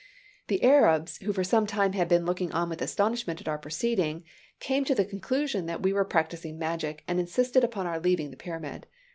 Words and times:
"The 0.47 0.63
Arabs, 0.63 1.17
who 1.17 1.31
for 1.31 1.43
some 1.43 1.67
time 1.67 1.93
had 1.93 2.07
been 2.09 2.25
looking 2.25 2.51
on 2.53 2.69
with 2.69 2.81
astonishment 2.81 3.39
at 3.39 3.47
our 3.47 3.59
proceedings, 3.59 4.23
came 4.59 4.83
to 4.85 4.95
the 4.95 5.05
conclusion 5.05 5.67
that 5.67 5.83
we 5.83 5.93
were 5.93 6.03
practicing 6.05 6.57
magic, 6.57 7.03
and 7.07 7.19
insisted 7.19 7.63
upon 7.63 7.85
our 7.85 7.99
leaving 7.99 8.31
the 8.31 8.37
pyramid. 8.37 8.87